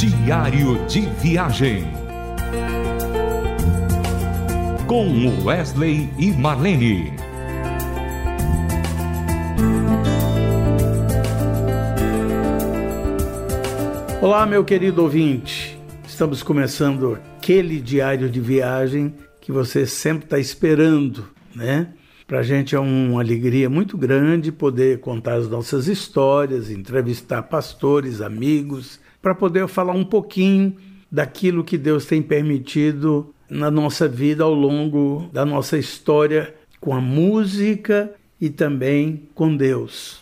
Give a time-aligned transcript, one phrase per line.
[0.00, 1.84] Diário de Viagem.
[4.86, 7.12] Com Wesley e Marlene.
[14.22, 15.78] Olá, meu querido ouvinte.
[16.08, 21.92] Estamos começando aquele diário de viagem que você sempre está esperando, né?
[22.26, 28.22] Para a gente é uma alegria muito grande poder contar as nossas histórias, entrevistar pastores,
[28.22, 30.76] amigos, para poder falar um pouquinho
[31.10, 37.00] daquilo que Deus tem permitido na nossa vida ao longo da nossa história com a
[37.00, 40.20] música e também com Deus.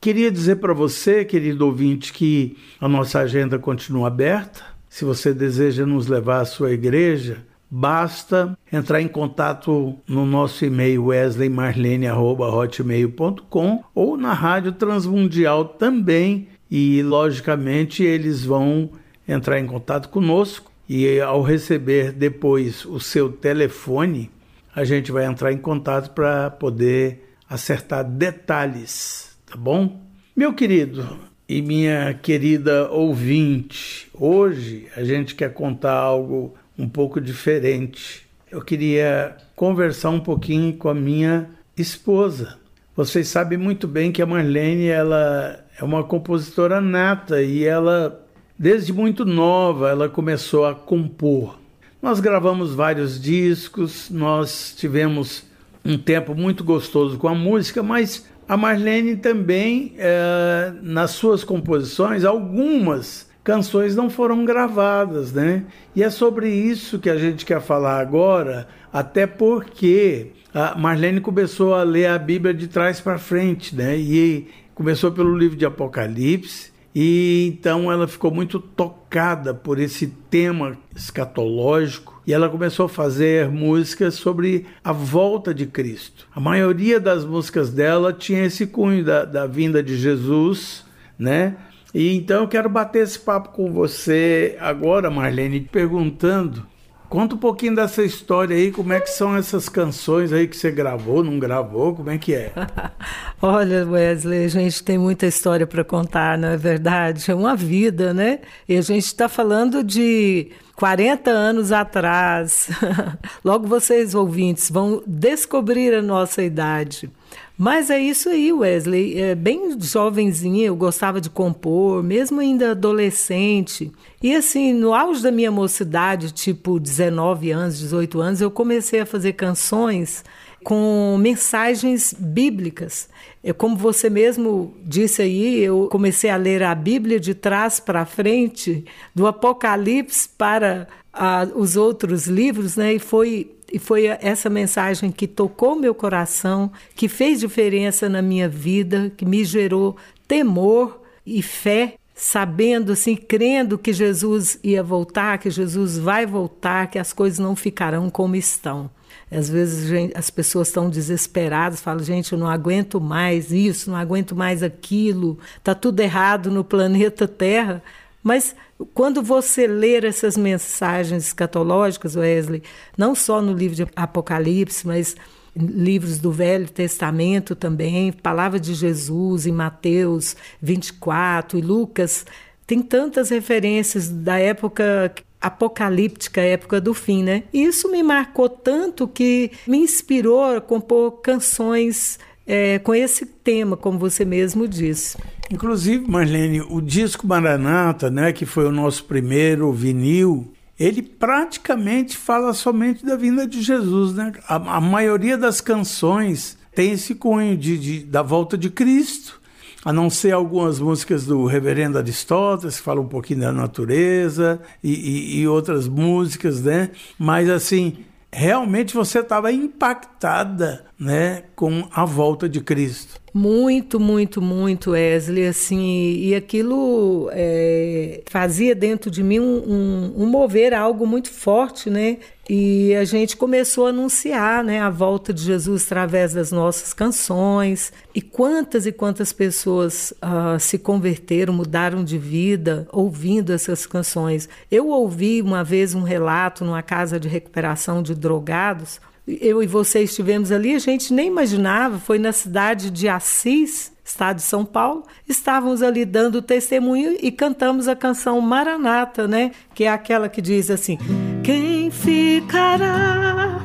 [0.00, 4.62] Queria dizer para você, querido ouvinte, que a nossa agenda continua aberta.
[4.88, 11.04] Se você deseja nos levar à sua igreja, Basta entrar em contato no nosso e-mail
[11.06, 18.90] wesleymarlene.hotmail.com ou na Rádio Transmundial também e, logicamente, eles vão
[19.26, 24.30] entrar em contato conosco e, ao receber depois o seu telefone,
[24.74, 30.00] a gente vai entrar em contato para poder acertar detalhes, tá bom?
[30.36, 38.26] Meu querido e minha querida ouvinte, hoje a gente quer contar algo um pouco diferente.
[38.50, 42.58] Eu queria conversar um pouquinho com a minha esposa.
[42.94, 48.24] Vocês sabem muito bem que a Marlene ela é uma compositora nata e ela
[48.58, 51.58] desde muito nova ela começou a compor.
[52.02, 55.44] Nós gravamos vários discos, nós tivemos
[55.84, 62.24] um tempo muito gostoso com a música, mas a Marlene também, é, nas suas composições,
[62.24, 65.64] algumas canções não foram gravadas, né?
[65.94, 71.74] E é sobre isso que a gente quer falar agora, até porque a Marlene começou
[71.74, 73.96] a ler a Bíblia de trás para frente, né?
[73.98, 80.78] E começou pelo livro de Apocalipse, e então ela ficou muito tocada por esse tema
[80.94, 86.28] escatológico e ela começou a fazer músicas sobre a volta de Cristo.
[86.32, 90.84] A maioria das músicas dela tinha esse cunho da, da vinda de Jesus,
[91.18, 91.56] né?
[91.92, 96.64] E então eu quero bater esse papo com você agora, Marlene, perguntando.
[97.08, 100.70] Conta um pouquinho dessa história aí, como é que são essas canções aí que você
[100.70, 102.52] gravou, não gravou, como é que é?
[103.40, 107.30] Olha, Wesley, a gente tem muita história para contar, não é verdade?
[107.30, 108.40] É uma vida, né?
[108.68, 112.68] E a gente está falando de 40 anos atrás.
[113.42, 117.10] Logo vocês, ouvintes, vão descobrir a nossa idade.
[117.56, 119.20] Mas é isso aí, Wesley.
[119.20, 123.90] É, bem jovenzinha, eu gostava de compor, mesmo ainda adolescente.
[124.22, 129.06] E assim, no auge da minha mocidade, tipo 19 anos, 18 anos, eu comecei a
[129.06, 130.24] fazer canções
[130.62, 133.08] com mensagens bíblicas.
[133.42, 138.04] É como você mesmo disse aí, eu comecei a ler a Bíblia de trás para
[138.04, 138.84] frente,
[139.14, 142.94] do Apocalipse para ah, os outros livros, né?
[142.94, 148.48] E foi e foi essa mensagem que tocou meu coração, que fez diferença na minha
[148.48, 149.96] vida, que me gerou
[150.26, 156.98] temor e fé, sabendo assim, crendo que Jesus ia voltar, que Jesus vai voltar, que
[156.98, 158.90] as coisas não ficarão como estão.
[159.30, 164.34] Às vezes as pessoas estão desesperadas, falam, gente, eu não aguento mais isso, não aguento
[164.34, 167.82] mais aquilo, está tudo errado no planeta Terra.
[168.22, 168.54] Mas
[168.94, 172.62] quando você ler essas mensagens escatológicas, Wesley,
[172.96, 175.16] não só no livro de Apocalipse, mas
[175.56, 182.24] livros do Velho Testamento também, palavra de Jesus em Mateus 24 e Lucas,
[182.66, 187.44] tem tantas referências da época apocalíptica, época do fim, né?
[187.52, 193.76] E isso me marcou tanto que me inspirou a compor canções é, com esse tema,
[193.76, 195.18] como você mesmo disse.
[195.50, 200.50] Inclusive, Marlene, o disco Maranata, né, que foi o nosso primeiro vinil,
[200.80, 204.32] ele praticamente fala somente da vinda de Jesus, né?
[204.48, 209.40] A, a maioria das canções tem esse cunho de, de, da volta de Cristo,
[209.84, 214.92] a não ser algumas músicas do Reverendo Aristóteles, que falam um pouquinho da natureza, e,
[214.92, 216.90] e, e outras músicas, né?
[217.18, 217.98] Mas assim,
[218.32, 223.20] realmente você estava impactada né, com a volta de Cristo.
[223.32, 230.26] Muito, muito, muito, Wesley, assim, e aquilo é, fazia dentro de mim um, um, um,
[230.26, 232.16] mover algo muito forte, né?
[232.48, 237.92] E a gente começou a anunciar, né, a volta de Jesus através das nossas canções.
[238.14, 244.48] E quantas e quantas pessoas uh, se converteram, mudaram de vida ouvindo essas canções.
[244.70, 248.98] Eu ouvi uma vez um relato numa casa de recuperação de drogados
[249.40, 254.36] eu e você estivemos ali, a gente nem imaginava, foi na cidade de Assis, estado
[254.36, 259.52] de São Paulo, estávamos ali dando testemunho e cantamos a canção Maranata, né?
[259.74, 260.98] Que é aquela que diz assim:
[261.44, 263.60] Quem ficará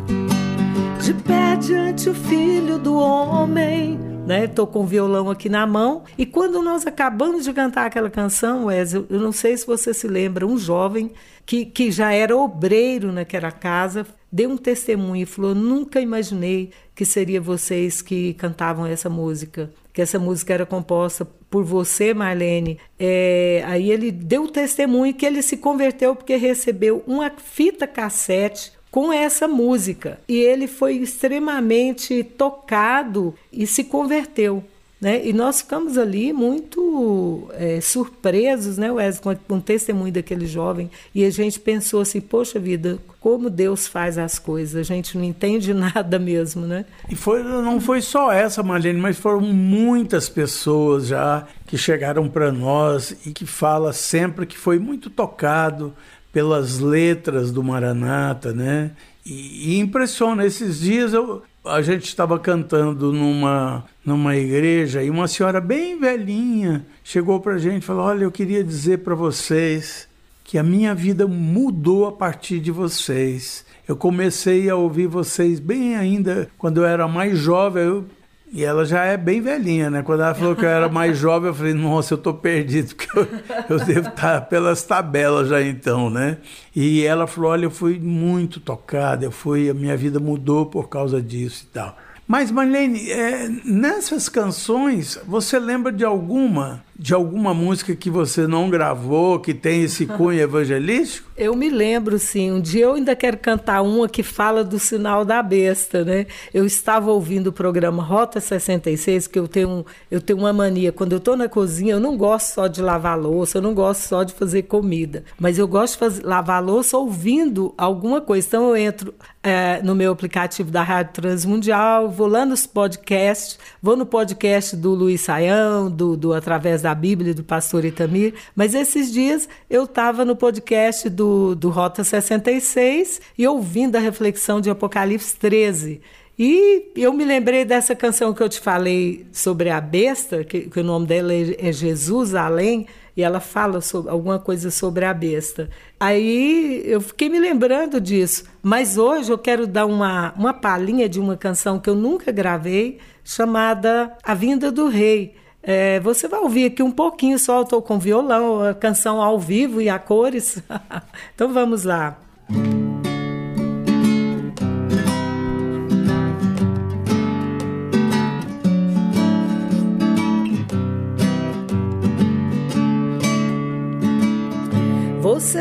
[1.01, 3.97] de pé diante o filho do homem?
[4.27, 4.47] Né?
[4.47, 6.03] Com o violão aqui na mão.
[6.17, 10.07] E quando nós acabamos de cantar aquela canção, Wesley, eu não sei se você se
[10.07, 11.11] lembra, um jovem
[11.45, 17.05] que, que já era obreiro naquela casa, deu um testemunho e falou: Nunca imaginei que
[17.05, 22.79] seria vocês que cantavam essa música, que essa música era composta por você, Marlene.
[22.99, 28.73] É, aí ele deu o testemunho que ele se converteu porque recebeu uma fita cassete
[28.89, 34.63] com essa música e ele foi extremamente tocado e se converteu.
[35.03, 35.27] Né?
[35.27, 40.89] E nós ficamos ali muito é, surpresos, né, Wesley, com, com o testemunho daquele jovem.
[41.13, 45.23] E a gente pensou assim: poxa vida, como Deus faz as coisas, a gente não
[45.23, 46.83] entende nada mesmo, né?
[47.09, 52.51] E foi, não foi só essa, Marlene, mas foram muitas pessoas já que chegaram para
[52.51, 55.93] nós e que fala sempre que foi muito tocado
[56.33, 58.91] pelas letras do Maranata, né?
[59.25, 60.45] E, e impressiona.
[60.45, 66.85] Esses dias eu, a gente estava cantando numa, numa igreja e uma senhora bem velhinha
[67.01, 70.11] chegou para a gente e falou: Olha, eu queria dizer para vocês
[70.53, 73.65] que a minha vida mudou a partir de vocês.
[73.87, 77.83] Eu comecei a ouvir vocês bem ainda quando eu era mais jovem.
[77.83, 78.05] Eu,
[78.51, 80.03] e ela já é bem velhinha, né?
[80.03, 83.17] Quando ela falou que eu era mais jovem, eu falei, nossa, eu tô perdido, porque
[83.17, 83.27] eu,
[83.67, 86.37] eu devo estar pelas tabelas já então, né?
[86.75, 90.87] E ela falou, olha, eu fui muito tocada, eu fui, a minha vida mudou por
[90.87, 91.97] causa disso e tal.
[92.27, 98.69] Mas, Marlene, é, nessas canções, você lembra de alguma de alguma música que você não
[98.69, 101.29] gravou, que tem esse cunho evangelístico?
[101.35, 102.51] Eu me lembro, sim.
[102.51, 106.27] Um dia eu ainda quero cantar uma que fala do sinal da besta, né?
[106.53, 110.91] Eu estava ouvindo o programa Rota 66, que eu tenho, eu tenho uma mania.
[110.91, 114.01] Quando eu estou na cozinha, eu não gosto só de lavar louça, eu não gosto
[114.01, 118.47] só de fazer comida, mas eu gosto de fazer, lavar louça ouvindo alguma coisa.
[118.47, 123.97] Então eu entro é, no meu aplicativo da Rádio Transmundial, vou lá nos podcasts, vou
[123.97, 129.11] no podcast do Luiz Saião, do, do Através da Bíblia do pastor Itamir, mas esses
[129.11, 135.35] dias eu estava no podcast do, do Rota 66 e ouvindo a reflexão de Apocalipse
[135.35, 136.01] 13.
[136.37, 140.79] E eu me lembrei dessa canção que eu te falei sobre a besta, que, que
[140.79, 145.13] o nome dela é, é Jesus Além, e ela fala sobre, alguma coisa sobre a
[145.13, 145.69] besta.
[145.99, 148.45] Aí eu fiquei me lembrando disso.
[148.63, 152.97] Mas hoje eu quero dar uma, uma palhinha de uma canção que eu nunca gravei,
[153.23, 155.35] chamada A Vinda do Rei.
[155.61, 159.79] É, você vai ouvir aqui um pouquinho só, estou com violão, a canção ao vivo
[159.79, 160.61] e a cores.
[161.33, 162.19] então vamos lá.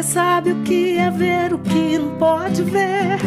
[0.02, 3.19] Sabe o que é ver, o que não pode ver,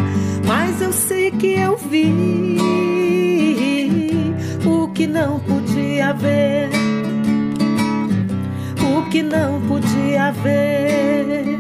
[0.46, 2.60] mas eu sei que eu vi
[4.66, 6.70] o que não podia ver,
[8.82, 11.58] o que não podia ver.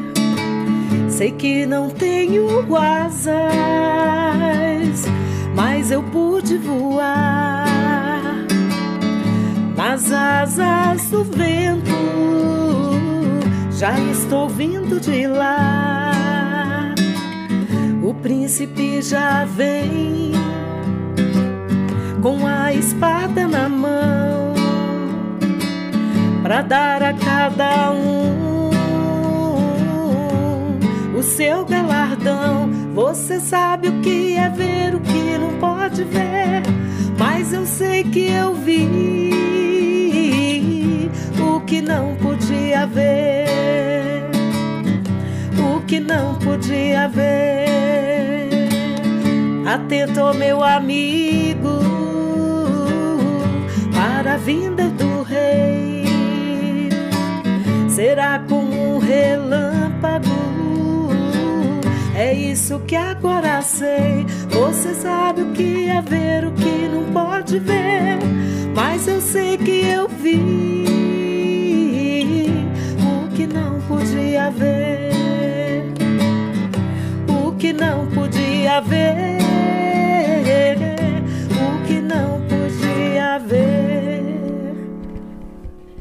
[1.09, 2.45] Sei que não tenho
[2.75, 3.33] asas,
[5.55, 7.65] mas eu pude voar
[9.75, 12.64] nas asas do vento.
[13.77, 16.95] Já estou vindo de lá.
[18.01, 20.31] O príncipe já vem
[22.21, 24.53] com a espada na mão
[26.41, 28.69] para dar a cada um
[31.17, 32.69] o seu galardão.
[32.93, 36.63] Você sabe o que é ver, o que não pode ver,
[37.19, 39.34] mas eu sei que eu vi
[41.39, 44.23] o que não podia ver,
[45.57, 48.49] o que não podia ver.
[49.65, 51.95] Atento, meu amigo
[54.25, 56.89] para a vinda do rei.
[57.89, 60.29] Será como um relâmpago.
[62.15, 64.25] É isso que agora sei.
[64.49, 68.17] Você sabe o que é ver, o que não pode ver.
[68.73, 71.04] Mas eu sei que eu vi
[73.55, 75.11] não podia ver.
[77.27, 79.37] O que não podia ver.
[81.51, 83.95] O que não podia ver.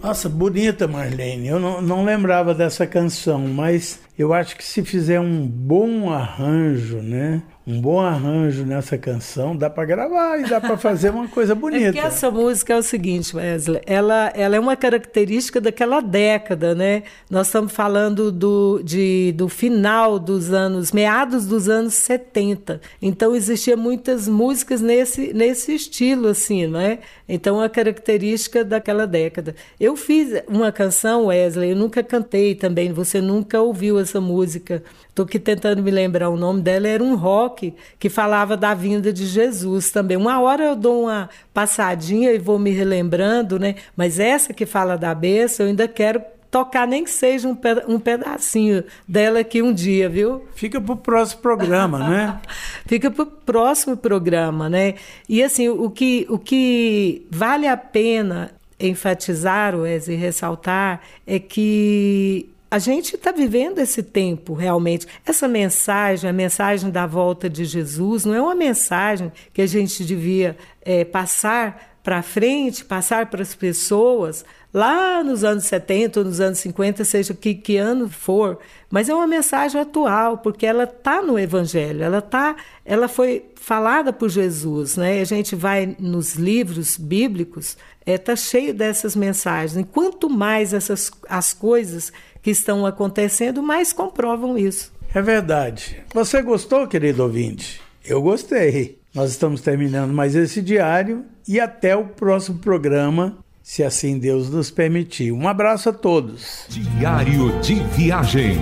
[0.03, 1.49] Nossa, bonita Marlene.
[1.49, 6.99] Eu não, não lembrava dessa canção, mas eu acho que se fizer um bom arranjo,
[6.99, 7.43] né?
[7.67, 11.89] um bom arranjo nessa canção, dá para gravar e dá para fazer uma coisa bonita.
[11.89, 16.75] É que essa música é o seguinte, Wesley, ela, ela é uma característica daquela década,
[16.75, 17.05] né?
[17.31, 22.83] Nós estamos falando do, de, do final dos anos, meados dos anos 70.
[23.01, 26.99] Então existiam muitas músicas nesse, nesse estilo, assim, né?
[27.27, 29.55] Então é a característica daquela década.
[29.81, 34.83] Eu fiz uma canção, Wesley, eu nunca cantei também, você nunca ouviu essa música.
[35.09, 39.13] Estou aqui tentando me lembrar o nome dela, era um rock que falava da vinda
[39.13, 40.17] de Jesus também.
[40.17, 43.75] Uma hora eu dou uma passadinha e vou me relembrando, né?
[43.97, 46.23] Mas essa que fala da bênção, eu ainda quero
[46.55, 47.59] tocar nem que seja um,
[47.89, 50.45] um pedacinho dela aqui um dia, viu?
[50.55, 52.41] Fica para o próximo programa, né?
[52.87, 54.95] Fica para o próximo programa, né?
[55.29, 62.49] E assim, o que, o que vale a pena enfatizar, Wes, e ressaltar é que
[62.75, 65.07] a gente está vivendo esse tempo realmente.
[65.25, 70.05] Essa mensagem, a mensagem da volta de Jesus, não é uma mensagem que a gente
[70.05, 76.41] devia é, passar para frente, passar para as pessoas lá nos anos 70 ou nos
[76.41, 78.59] anos 50, seja que, que ano for,
[78.91, 84.13] mas é uma mensagem atual, porque ela está no Evangelho, ela tá, ela foi falada
[84.13, 85.21] por Jesus, né?
[85.21, 89.81] A gente vai nos livros bíblicos, está é, tá cheio dessas mensagens.
[89.81, 92.13] E quanto mais essas as coisas
[92.45, 94.93] que estão acontecendo, mais comprovam isso.
[95.15, 96.05] É verdade.
[96.13, 97.81] Você gostou, querido ouvinte?
[98.05, 98.99] Eu gostei.
[99.15, 104.71] Nós estamos terminando mais esse diário e até o próximo programa, se assim Deus nos
[104.71, 105.33] permitir.
[105.33, 106.67] Um abraço a todos.
[106.69, 108.59] Diário de Viagem.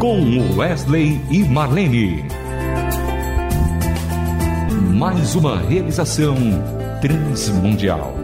[0.00, 2.24] Com Wesley e Marlene.
[4.96, 6.34] Mais uma realização
[7.00, 8.16] transmundial.